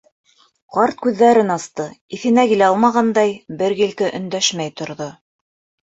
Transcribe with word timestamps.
Ҡарт 0.75 0.97
күҙҙәрен 1.05 1.53
асты, 1.57 1.85
иҫенә 2.19 2.45
килә 2.53 2.69
алмағандай, 2.71 3.35
бер 3.61 3.77
килке 3.83 4.11
өндәшмәй 4.21 4.75
торҙо. 4.83 5.13